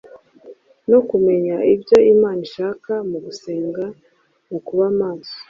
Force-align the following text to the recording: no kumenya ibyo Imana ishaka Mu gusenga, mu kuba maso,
no 0.91 0.99
kumenya 1.09 1.55
ibyo 1.73 1.97
Imana 2.13 2.39
ishaka 2.47 2.91
Mu 3.09 3.17
gusenga, 3.25 3.83
mu 4.49 4.59
kuba 4.67 4.85
maso, 4.99 5.37